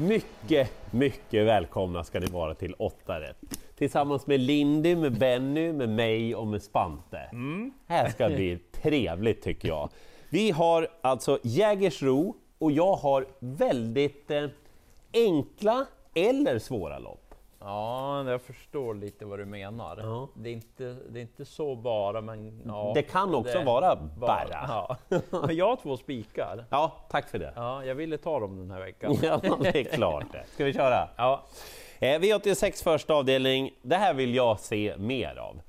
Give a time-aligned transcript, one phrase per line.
[0.00, 3.36] Mycket, mycket välkomna ska ni vara till 8 rätt.
[3.76, 7.18] Tillsammans med Lindy, med Benny, med mig och med Spante.
[7.32, 7.72] Mm.
[7.86, 9.90] Här ska bli trevligt tycker jag.
[10.28, 14.46] Vi har alltså Jägersro och jag har väldigt eh,
[15.12, 17.19] enkla eller svåra lopp.
[17.60, 19.98] Ja, jag förstår lite vad du menar.
[20.02, 20.28] Ja.
[20.34, 23.96] Det, är inte, det är inte så bara, men ja, Det kan också det- vara
[23.96, 24.46] bara.
[24.50, 24.96] Ja.
[25.46, 26.64] Men jag har två spikar.
[26.70, 27.52] Ja, tack för det.
[27.56, 29.16] Ja, jag ville ta dem den här veckan.
[29.22, 30.44] Ja, det är klart det.
[30.54, 31.08] Ska vi köra?
[31.16, 31.42] Ja,
[32.02, 35.60] Eh, V86 första avdelning, det här vill jag se mer av.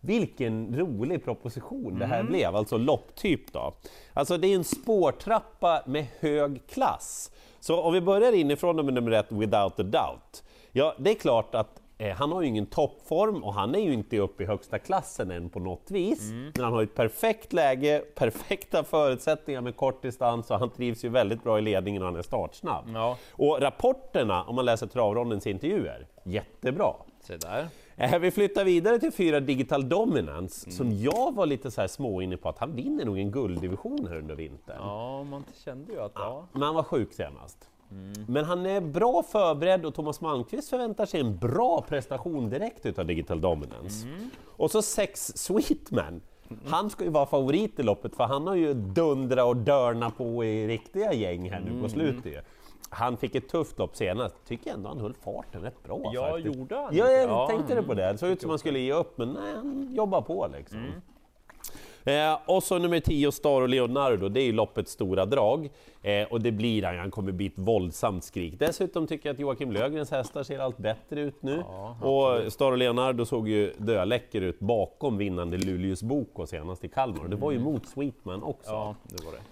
[0.00, 3.74] Vilken rolig proposition det här blev, alltså lopptyp då.
[4.12, 7.30] Alltså det är en spårtrappa med hög klass.
[7.60, 10.42] Så om vi börjar inifrån med nummer ett, Without a Doubt.
[10.72, 13.92] Ja, det är klart att eh, han har ju ingen toppform och han är ju
[13.92, 16.30] inte uppe i högsta klassen än på något vis.
[16.54, 21.04] Men han har ju ett perfekt läge, perfekta förutsättningar med kort distans och han trivs
[21.04, 22.84] ju väldigt bra i ledningen och han är startsnabb.
[22.94, 23.16] Ja.
[23.32, 26.92] Och rapporterna, om man läser travrondens intervjuer, jättebra.
[27.20, 27.68] se där.
[27.96, 32.22] Eh, Vi flyttar vidare till fyra Digital Dominance, som jag var lite så här små
[32.22, 34.76] inne på att han vinner nog en gulddivision här under vintern.
[34.80, 36.46] Ja, man kände ju att ja.
[36.52, 37.68] Men han var sjuk senast.
[38.28, 43.06] Men han är bra förberedd och Thomas Malmqvist förväntar sig en bra prestation direkt utav
[43.06, 44.06] Digital Dominance.
[44.46, 46.20] Och så sex Sweetman.
[46.66, 50.44] Han ska ju vara favorit i loppet för han har ju dundra och dörna på
[50.44, 52.40] i riktiga gäng här nu på slutet ju.
[52.90, 56.56] Han fick ett tufft lopp senast, tycker ändå han höll farten rätt bra Ja, faktiskt.
[56.56, 57.84] gjorde han Ja, jag Ja, tänkte det mm.
[57.88, 58.12] på det.
[58.12, 60.78] Det såg ut som han skulle ge upp, men nej, han jobbar på liksom.
[62.04, 65.70] Eh, och så nummer 10, Star och Leonardo, det är ju loppets stora drag.
[66.02, 68.54] Eh, och det blir han, han kommer bli ett våldsamt skrik.
[68.58, 71.62] Dessutom tycker jag att Joakim Löfgrens hästar ser allt bättre ut nu.
[72.02, 77.28] och Star och Leonardo såg ju döläcker ut bakom vinnande Luleås Boko senast i Kalmar.
[77.28, 78.70] Det var ju mot Sweetman också.
[78.70, 79.42] Ja, det var det.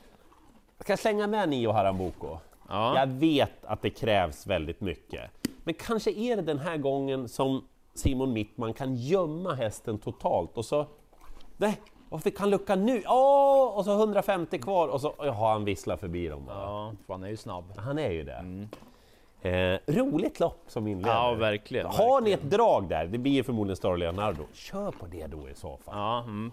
[0.77, 2.39] Jag ska slänga med Nio Harambuco.
[2.69, 2.99] Ja.
[2.99, 5.21] Jag vet att det krävs väldigt mycket.
[5.65, 7.65] Men kanske är det den här gången som
[7.95, 10.87] Simon Mittman kan gömma hästen totalt och så...
[11.57, 11.81] Nej,
[12.11, 13.03] varför fick han lucka nu?
[13.07, 13.79] Åh!
[13.79, 16.45] Och så 150 kvar och så har han visslat förbi dem.
[16.49, 17.65] Ja, för han är ju snabb.
[17.77, 18.69] Han är ju det.
[19.43, 21.15] Eh, roligt lopp som inleder.
[21.15, 21.87] Ja, verkligen.
[21.87, 25.49] Har ni ett drag där, det blir ju förmodligen Star Leonardo, kör på det då
[25.49, 25.95] i så fall.
[25.97, 26.53] Ja, mm.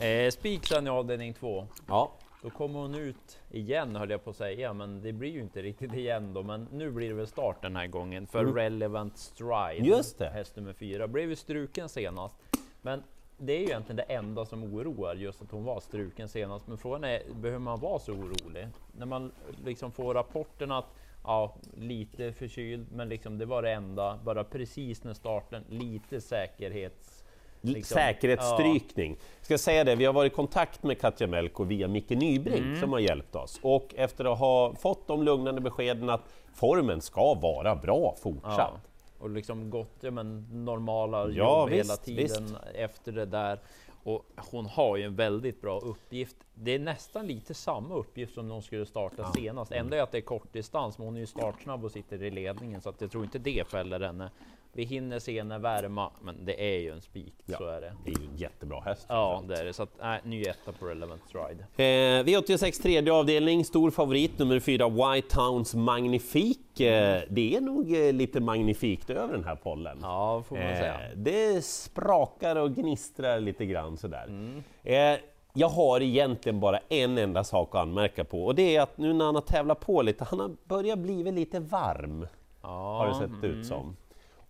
[0.00, 1.66] eh, Spik sen i avdelning två.
[1.88, 2.12] Ja.
[2.42, 5.62] Då kommer hon ut igen höll jag på att säga, men det blir ju inte
[5.62, 6.42] riktigt igen då.
[6.42, 9.78] Men nu blir det väl start den här gången för Relevant Stride.
[9.78, 9.88] Mm.
[9.88, 10.30] Just det.
[10.30, 11.08] Häst nummer fyra.
[11.08, 12.36] Blev ju struken senast.
[12.82, 13.02] Men
[13.38, 16.66] det är ju egentligen det enda som oroar, just att hon var struken senast.
[16.66, 18.68] Men frågan är, behöver man vara så orolig?
[18.98, 19.32] När man
[19.64, 20.86] liksom får rapporten att
[21.26, 24.18] Ja, lite förkyld, men liksom det var det enda.
[24.24, 27.24] Bara precis när starten, lite säkerhets...
[27.60, 29.16] liksom- Säkerhetsstrykning.
[29.40, 32.80] Ska säga det, vi har varit i kontakt med Katja Melko via Micke Nybrink Mm.
[32.80, 33.60] som har hjälpt oss.
[33.62, 36.22] Och efter att ha fått de lugnande beskeden att
[36.54, 38.58] formen ska vara bra fortsatt.
[38.58, 38.80] Ja,
[39.24, 43.58] och liksom gått ja, men, normala Ja, jobb hela visst, tiden efter det där.
[44.02, 46.36] Och hon har ju en väldigt bra uppgift.
[46.54, 49.72] Det är nästan lite samma uppgift som när hon skulle starta senast.
[49.72, 52.80] Ändå är att det är kortdistans, men hon är ju startsnabb och sitter i ledningen
[52.80, 54.30] så att jag tror inte det fäller henne.
[54.76, 57.92] Vi hinner se henne värma, men det är ju en spik, Ja, så är det.
[58.04, 59.06] Det är en jättebra häst.
[59.08, 59.72] Ja, det är det.
[59.72, 61.66] Så att, nej, ny etta på Relevant Stride.
[61.76, 66.80] Eh, V86 tredje avdelning, stor favorit nummer fyra, White Hounds Magnifik.
[66.80, 69.98] Eh, det är nog eh, lite magnifikt över den här pollen.
[70.02, 70.94] Ja, får man säga.
[70.94, 74.24] Eh, det sprakar och gnistrar lite grann sådär.
[74.24, 74.62] Mm.
[74.82, 75.18] Eh,
[75.54, 79.12] jag har egentligen bara en enda sak att anmärka på och det är att nu
[79.12, 82.26] när han har tävlat på lite, han har börjat bli lite varm,
[82.62, 83.44] Ja, har det sett mm.
[83.44, 83.96] ut som.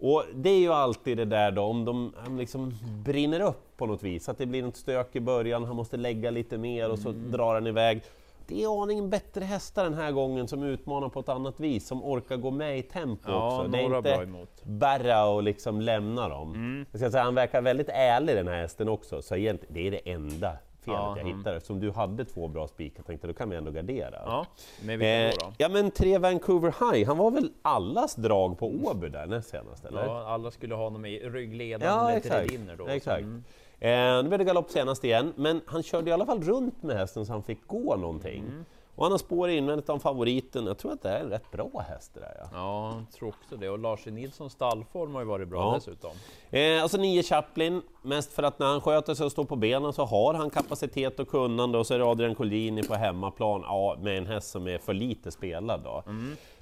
[0.06, 2.72] Och det är ju alltid det där då, om de liksom
[3.04, 6.30] brinner upp på något vis, att det blir något stök i början, han måste lägga
[6.30, 7.30] lite mer och så Mm.
[7.30, 8.02] drar han iväg.
[8.46, 12.04] Det är aningen bättre hästar den här gången som utmanar på ett annat vis, som
[12.04, 13.70] orkar gå med i tempo Ja, också.
[13.70, 14.26] Det är inte
[14.64, 16.54] bara och liksom lämna dem.
[16.54, 16.86] Mm.
[16.90, 19.90] Jag ska säga, han verkar väldigt ärlig den här hästen också, så egentligen, det är
[19.90, 20.52] det enda
[20.84, 21.38] felet Ja, jag mm.
[21.38, 21.54] hittar.
[21.54, 24.18] Eftersom du hade två bra spikar tänkte då kan vi ändå gardera.
[24.26, 24.46] Ja,
[24.82, 25.52] men vilka Eh, då?
[25.58, 29.84] ja men tre Vancouver High, han var väl allas drag på Åby där näst senast
[29.84, 30.04] eller?
[30.06, 32.48] Ja, alla skulle ha honom i ryggledaren Ja, exakt.
[32.48, 32.86] tredinner då.
[32.86, 33.22] exakt.
[33.22, 33.44] Mm.
[33.80, 36.96] Eh, nu blev det galopp senast igen, men han körde i alla fall runt med
[36.96, 38.38] hästen så han fick gå någonting.
[38.48, 38.64] Mm.
[38.96, 41.84] Och han har spår invändigt om favoriten, jag tror att det är en rätt bra
[41.88, 42.48] häst det där ja.
[42.52, 43.68] Ja, jag tror också det.
[43.68, 45.74] Och Lars Nilssons stallform har ju varit bra Ja.
[45.74, 46.10] dessutom.
[46.50, 49.92] Eh, alltså nio Chaplin, mest för att när han sköter sig och står på benen
[49.92, 53.96] så har han kapacitet och kunnande och så är det Adrian Collini på hemmaplan, ja,
[54.00, 56.02] med en häst som är för lite spelad då.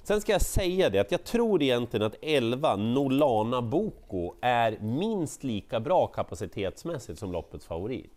[0.03, 5.43] Sen ska jag säga det att jag tror egentligen att 11 Nolana Boko är minst
[5.43, 8.11] lika bra kapacitetsmässigt som loppets favorit.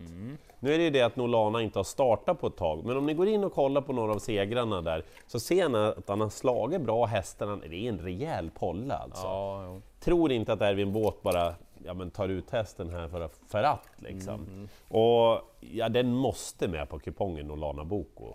[0.61, 3.07] Nu är det ju det att Nolana inte har startat på ett tag, men om
[3.07, 6.21] ni går in och kollar på några av segrarna där så ser ni att han
[6.21, 7.57] har slagit bra hästarna.
[7.57, 9.27] Det är en rejäl polle alltså.
[9.27, 9.81] Ja.
[10.01, 11.55] Tror inte att Erwin Båt bara
[11.85, 14.69] ja, men tar ut hästen här för, för att liksom.
[14.89, 18.35] Och ja, den måste med på kupongen Nolana Boko.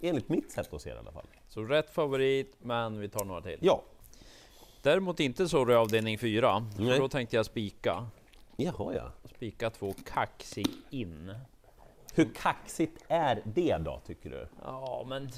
[0.00, 1.26] Enligt mitt sätt att se det i alla fall.
[1.48, 3.58] Så rätt favorit, men vi tar några till.
[3.60, 3.82] Ja,
[4.82, 6.66] Däremot inte så i avdelning 4.
[6.78, 6.98] Nej.
[6.98, 8.06] Då tänkte jag spika.
[8.56, 9.12] jaha ja.
[9.24, 11.34] Spika två kaxig in.
[12.14, 14.48] Hur kaxigt är det då, tycker du?
[14.64, 15.28] Ja, men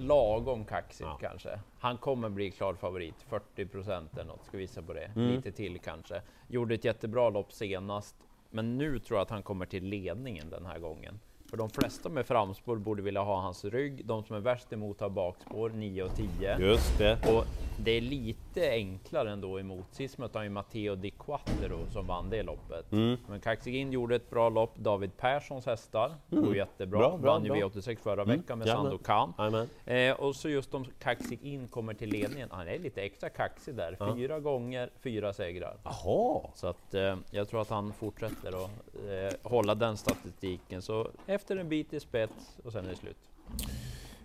[0.00, 1.18] lagom kaxigt Ja.
[1.20, 1.60] kanske.
[1.78, 5.04] Han kommer bli klar favorit, 40 procent eller något, ska visa på det.
[5.16, 5.28] Mm.
[5.28, 6.22] Lite till kanske.
[6.48, 8.16] Gjorde ett jättebra lopp senast,
[8.50, 11.20] men nu tror jag att han kommer till ledningen den här gången.
[11.50, 14.06] För de flesta med framspår borde vilja ha hans rygg.
[14.06, 16.58] De som är värst emot har bakspår, 9 och 10.
[16.58, 17.12] Just det.
[17.34, 17.44] Och
[17.84, 19.86] det är lite enklare ändå emot.
[19.90, 22.92] Sist mötte han ju Matteo Di Quattro som vann det loppet.
[22.92, 23.16] Mm.
[23.28, 24.76] Men Kaxigin gjorde ett bra lopp.
[24.76, 26.98] David Perssons hästar går jättebra.
[26.98, 27.58] Bra, bra, vann ju bra.
[27.58, 28.36] V86 förra Mm.
[28.40, 28.84] veckan med Jajamän.
[28.90, 29.32] Sandokan.
[29.38, 29.68] Jajamän.
[29.84, 32.48] Eh, och så just om Kaxigin kommer till ledningen.
[32.52, 34.14] Han är lite extra kaxig där.
[34.16, 35.76] Fyra gånger, fyra segrar.
[35.84, 36.40] Jaha.
[36.54, 38.70] Så att eh, jag tror att han fortsätter att
[39.08, 40.82] eh, hålla den statistiken.
[40.82, 43.16] Så efter en bit i spets och sen är det slut.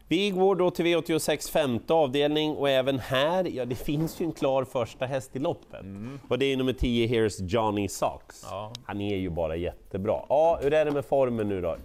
[0.08, 4.32] Vi går då till V86 femte avdelning och även här, ja det finns ju en
[4.32, 5.86] klar första häst i loppet.
[6.30, 8.46] Och det är nummer 10 Here's Johnny Socks.
[8.50, 8.72] Ja.
[8.86, 10.26] Han är ju bara jättebra.
[10.30, 11.78] Ja, hur är det med formen nu då?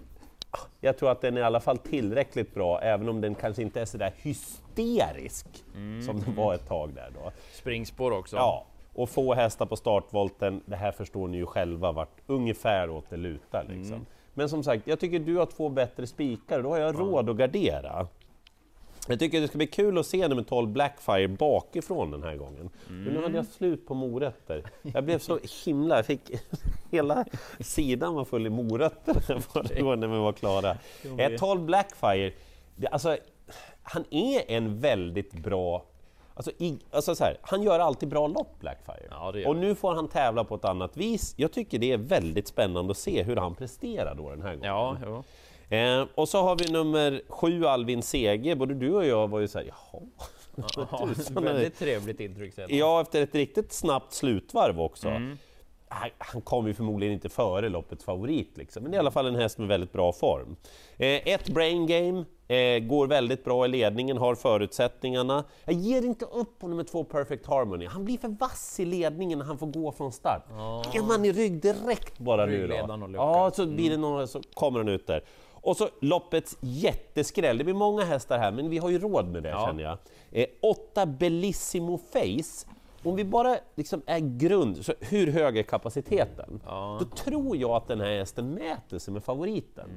[0.80, 3.80] Jag tror att den är i alla fall tillräckligt bra, även om den kanske inte
[3.80, 5.46] är så där hysterisk
[6.06, 7.32] som den var ett tag där då.
[7.52, 8.36] Springspår också.
[8.36, 13.10] Ja, och få hästar på startvolten, det här förstår ni ju själva vart ungefär åt
[13.10, 13.66] det lutar.
[13.68, 14.06] Liksom.
[14.34, 17.36] Men som sagt, jag tycker du har två bättre spikar, då har jag råd att
[17.36, 18.06] gardera.
[19.08, 22.70] Jag tycker det ska bli kul att se nummer 12 Blackfire bakifrån den här gången.
[22.88, 24.62] Men nu hade jag slut på morötter.
[24.82, 25.96] Jag blev så himla...
[25.96, 26.20] Jag fick,
[26.90, 27.24] hela
[27.60, 30.76] sidan var full i morötter förra gången när vi var klara.
[31.18, 32.32] Eh, 12 Blackfire,
[32.76, 33.16] det, alltså,
[33.82, 35.84] han är en väldigt bra...
[36.40, 39.06] Alltså, i, alltså så här, han gör alltid bra lopp, Blackfire.
[39.10, 41.34] Ja, och nu får han tävla på ett annat vis.
[41.36, 44.64] Jag tycker det är väldigt spännande att se hur han presterar då den här gången.
[44.64, 45.76] Ja, jo.
[45.76, 48.56] Eh, och så har vi nummer sju, Alvin Sege.
[48.56, 50.02] Både du och jag var ju såhär, jaha.
[50.76, 51.40] Ja, det?
[51.40, 52.66] väldigt trevligt intryck sen.
[52.68, 55.08] Ja, efter ett riktigt snabbt slutvarv också.
[55.08, 55.38] Mm.
[55.92, 58.82] Han, han kom ju förmodligen inte före loppets favorit, liksom.
[58.82, 60.56] men det är i alla fall en häst med väldigt bra form.
[60.96, 65.44] Eh, ett brain game, eh, går väldigt bra i ledningen, har förutsättningarna.
[65.64, 67.86] Jag ger inte upp på nummer två Perfect Harmony.
[67.86, 70.42] Han blir för vass i ledningen när han får gå från start.
[70.94, 72.74] Är man i rygg direkt bara nu då?
[73.16, 75.24] Ja, så blir det några, så kommer han ut där.
[75.62, 77.58] Och så loppets jätteskräll.
[77.58, 79.66] Det blir många hästar här, men vi har ju råd med det Ja.
[79.66, 79.98] känner jag.
[80.32, 82.66] Eh, åtta Bellissimo Face.
[83.02, 86.60] Om vi bara liksom är grund, så hur hög är kapaciteten?
[86.66, 86.96] Ja.
[87.00, 89.90] Då tror jag att den här hästen mäter sig med favoriten.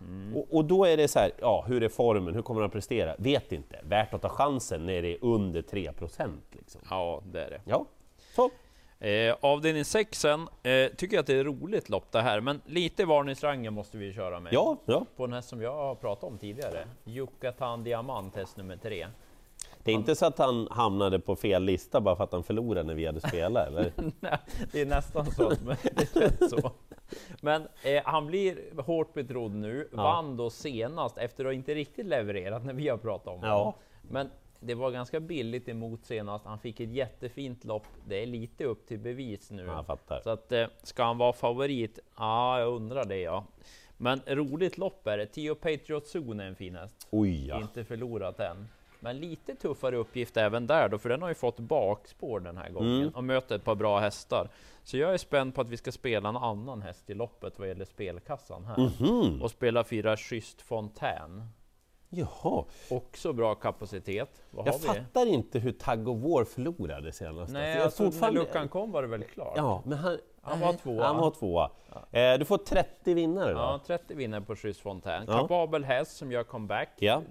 [0.00, 2.66] Mm, Och, och då är det så här, ja, hur är formen, hur kommer han
[2.66, 3.14] att prestera?
[3.18, 3.80] Vet inte.
[3.82, 6.80] Värt att ta chansen när det är under 3% Liksom.
[6.90, 7.60] Ja, det är det.
[7.64, 7.84] Ja,
[8.36, 8.50] så.
[9.06, 12.60] Eh, avdelning 6 sen, eh, tycker jag att det är roligt lopp det här, men
[12.66, 14.52] lite varningsrangen måste vi köra med.
[14.52, 15.06] Ja, ja.
[15.16, 19.06] På den här som jag har pratat om tidigare, Yucatan Diamant, häst nummer tre.
[19.84, 22.82] Det är inte så att han hamnade på fel lista bara för att han förlorade
[22.82, 23.92] när vi hade spelat, eller?
[24.20, 24.38] Nej,
[24.72, 25.76] det är nästan så, men
[26.50, 26.70] så.
[27.40, 30.02] Men eh, han blir hårt betrodd nu, Ja.
[30.02, 33.58] vann då senast efter att inte riktigt levererat när vi har pratat om Ja.
[33.58, 33.72] honom.
[34.02, 36.44] Men det var ganska billigt emot senast.
[36.44, 37.86] Han fick ett jättefint lopp.
[38.06, 39.64] Det är lite upp till bevis nu.
[39.64, 40.20] Ja, jag fattar.
[40.24, 41.98] Så att, eh, ska han vara favorit?
[42.18, 43.44] Ja, jag undrar det ja.
[43.96, 45.26] Men roligt lopp är det.
[45.26, 47.08] Tio Patriot Zone är en fin häst.
[47.10, 47.60] Oj ja.
[47.60, 48.68] Inte förlorat än.
[49.00, 52.70] Men lite tuffare uppgift även där då, för den har ju fått bakspår den här
[52.70, 53.08] gången Mm.
[53.14, 54.48] och möter ett par bra hästar.
[54.82, 57.68] Så jag är spänd på att vi ska spela en annan häst i loppet vad
[57.68, 58.76] gäller spelkassan här.
[59.00, 59.42] Mhm.
[59.42, 61.48] Och spela fyra Schysst Fontän.
[62.12, 62.64] Jaha.
[62.90, 64.42] Också bra kapacitet.
[64.50, 67.52] Vad Jag fattar inte hur Tag of War förlorade senast.
[67.52, 69.52] Nej, Jag alltså, fortfarande- när luckan kom var det väl klart?
[69.56, 71.04] Ja, men han, Han var tvåa.
[71.04, 71.70] Han var tvåa.
[72.10, 73.58] Eh, du får 30 vinnare då.
[73.58, 75.24] Ja, 30 vinner på Schysst Fontän.
[75.28, 75.32] Ja.
[75.40, 76.88] Kapabel häst som gör comeback.
[76.98, 77.22] Ja.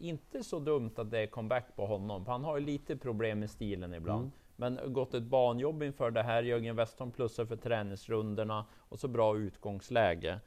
[0.00, 3.40] Inte så dumt att det är comeback på honom, för han har ju lite problem
[3.40, 4.20] med stilen ibland.
[4.20, 4.32] Mm.
[4.56, 6.42] Men gått ett banjobb inför det här.
[6.42, 10.40] Jörgen Westholm plussar för träningsrundorna och så bra utgångsläge.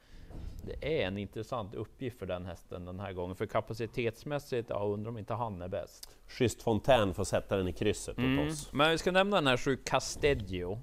[0.64, 3.36] Det är en intressant uppgift för den hästen den här gången.
[3.36, 6.16] För kapacitetsmässigt, ja, undrar om inte han är bäst.
[6.28, 8.72] Schysst Fontän får sätta den i krysset åt oss.
[8.72, 10.78] Men vi ska nämna den här sju Casteggio.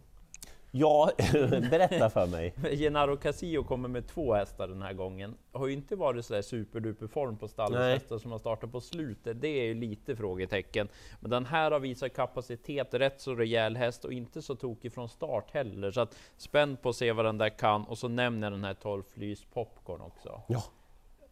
[0.71, 1.11] Ja,
[1.71, 2.53] berätta för mig.
[2.77, 5.35] Genaro Casillo kommer med två hästar den här gången.
[5.51, 9.41] Har ju inte varit så där superduper form på stallets som har startat på slutet.
[9.41, 10.87] Det är ju lite frågetecken.
[11.19, 15.09] Men den här har visat kapacitet, rätt så rejäl häst och inte så tokig från
[15.09, 15.91] start heller.
[15.91, 17.83] Så att spänd på att se vad den där kan.
[17.85, 20.41] Och så nämner den här 12 Flys Popcorn också.
[20.47, 20.63] Ja.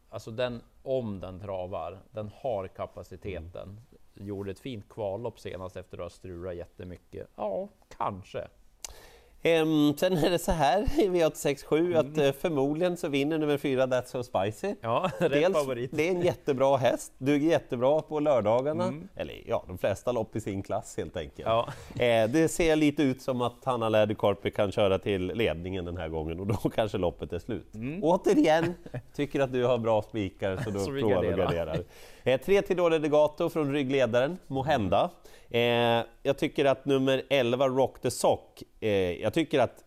[0.09, 3.69] Alltså den, om den travar, den har kapaciteten.
[3.69, 4.27] Mm.
[4.27, 7.27] Gjorde ett fint kvallopp senast efter att ha strulat jättemycket.
[7.35, 8.47] Ja, kanske.
[9.47, 11.97] Um, sen är det så här i V867 mm.
[11.97, 14.75] att uh, förmodligen så vinner nummer fyra That's So Spicy.
[14.81, 15.91] Ja, Dels, favorit.
[15.93, 18.83] Det är en jättebra häst, duger jättebra på lördagarna.
[18.83, 19.07] Mm.
[19.15, 21.47] Eller ja, de flesta lopp i sin klass helt enkelt.
[21.47, 21.67] Ja.
[21.67, 26.09] Uh, det ser lite ut som att Hanna Läderkorpi kan köra till ledningen den här
[26.09, 27.75] gången och då kanske loppet är slut.
[27.75, 28.03] Mm.
[28.03, 28.73] Återigen,
[29.15, 31.83] tycker att du har bra spikar så då provar och garderar.
[32.27, 35.09] Eh, tre Tidore Degato från ryggledaren, Mohenda.
[35.49, 35.61] Eh,
[36.23, 38.89] jag tycker att nummer 11, Rock the Sock, eh,
[39.21, 39.83] jag tycker att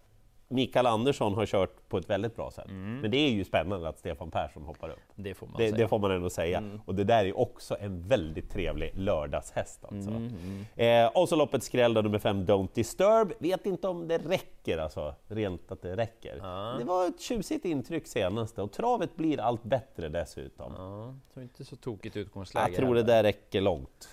[0.53, 2.69] Mikael Andersson har kört på ett väldigt bra sätt.
[2.69, 3.01] Mm.
[3.01, 4.99] Men det är ju spännande att Stefan Persson hoppar upp.
[5.15, 5.77] Det får man, det, säga.
[5.83, 6.59] Det får man ändå säga.
[6.59, 6.81] Mm.
[6.85, 9.85] Och det där är också en väldigt trevlig lördagshäst.
[9.85, 10.11] Alltså.
[10.11, 10.35] Mm,
[10.77, 11.07] mm.
[11.07, 13.33] eh, och så loppet skräll nummer 5, Don't Disturb.
[13.39, 16.37] Vet inte om det räcker, alltså, rent att det räcker.
[16.43, 16.77] Ja.
[16.79, 20.73] Det var ett tjusigt intryck senast och travet blir allt bättre dessutom.
[20.77, 22.67] Ja, så inte så tokigt utgångsläge.
[22.69, 24.09] Jag tror det där räcker långt.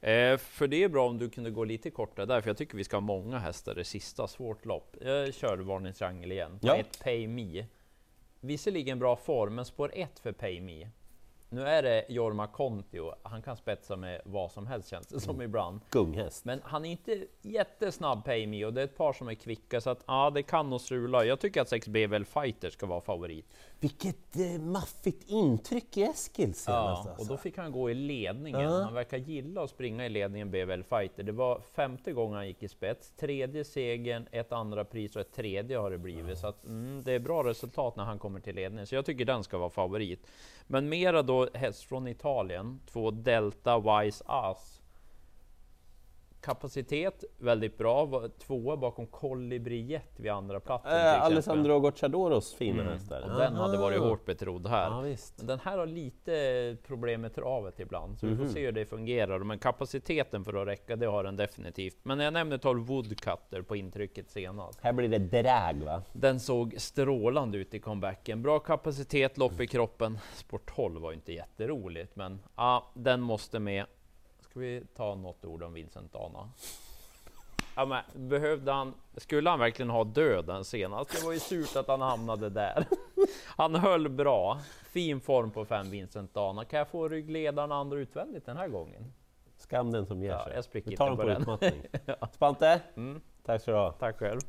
[0.00, 2.76] Eh, för det är bra om du kunde gå lite kortare där, för jag tycker
[2.76, 4.96] vi ska ha många hästar i sista svårt lopp.
[5.00, 6.58] Jag kör varningstriangel igen.
[6.62, 6.76] Ja.
[6.76, 7.64] Ett Pay Me.
[8.40, 10.88] Visserligen bra form, men spår 1 för Pay Me.
[11.52, 15.34] Nu är det Jorma Kontio, han kan spetsa med vad som helst känns det som
[15.34, 15.44] mm.
[15.44, 15.80] ibland.
[15.90, 16.44] Gunghäst.
[16.44, 19.90] Men han är inte jättesnabb Pay och det är ett par som är kvicka så
[19.90, 21.24] att ja, det kan nog strula.
[21.24, 23.46] Jag tycker att 6 BVL Fighter ska vara favorit.
[23.80, 26.66] Vilket eh, maffigt intryck i Eskil senast.
[26.66, 27.22] Ja, alltså.
[27.22, 28.60] och då fick han gå i ledningen.
[28.60, 28.82] Ja.
[28.82, 31.22] Han verkar gilla att springa i ledningen BVL Fighter.
[31.22, 35.32] Det var femte gången han gick i spets, tredje segern, ett andra pris och ett
[35.32, 36.28] tredje har det blivit.
[36.28, 36.36] Ja.
[36.36, 39.24] Så att, mm, det är bra resultat när han kommer till ledningen, så jag tycker
[39.24, 40.26] den ska vara favorit.
[40.66, 44.79] Men mera då häst från Italien, två Delta Wise As.
[46.40, 50.92] Kapacitet väldigt bra, tvåa bakom Colibri vid andra platsen.
[50.92, 52.92] Äh, Alessandro Gocciadoros fina mm.
[52.92, 53.22] hästar.
[53.22, 54.84] Och den hade varit hårt betrodd här.
[54.84, 58.54] Ja, Men den här har lite problem med travet ibland, så mm vi får mhm.
[58.54, 59.38] se hur det fungerar.
[59.38, 61.96] Men kapaciteten för att räcka, det har den definitivt.
[62.02, 64.80] Men jag nämnde 12 Woodcutter på intrycket senast.
[64.82, 66.02] Här blir det drag va?
[66.12, 68.42] Den såg strålande ut i comebacken.
[68.42, 70.18] Bra kapacitet, lopp i kroppen.
[70.34, 73.86] Sport 12 var inte jätteroligt, men ja, den måste med.
[74.50, 76.50] Ska vi ta något ord om Vincent Dana?
[77.76, 81.10] Ja, men, behövde han, skulle han verkligen ha döden senast?
[81.10, 82.86] Det var ju surt att han hamnade där.
[83.44, 86.64] Han höll bra, fin form på fem Vincent Dana.
[86.64, 89.12] Kan jag få ryggledaren andra utvändigt den här gången?
[89.56, 90.42] Skam den som ger sig.
[90.46, 91.82] Ja, jag spricker Vi tar på, på utmattning.
[92.06, 92.28] ja.
[92.32, 93.20] Spante, mm.
[93.46, 93.92] Tack ska du ha.
[93.92, 94.40] Tack själv.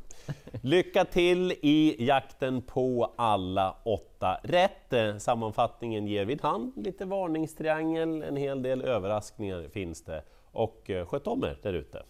[0.61, 5.21] Lycka till i jakten på alla åtta rätt.
[5.21, 10.23] Sammanfattningen ger vid hand lite varningstriangel, en hel del överraskningar finns det.
[10.51, 12.03] Och eh, sköt om er där ute.